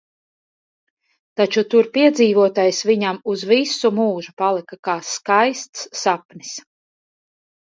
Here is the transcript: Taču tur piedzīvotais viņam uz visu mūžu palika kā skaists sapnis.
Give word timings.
Taču 1.41 1.63
tur 1.73 1.89
piedzīvotais 1.97 2.79
viņam 2.91 3.19
uz 3.35 3.43
visu 3.51 3.91
mūžu 3.99 4.33
palika 4.43 4.81
kā 4.89 4.97
skaists 5.11 5.85
sapnis. 6.07 6.57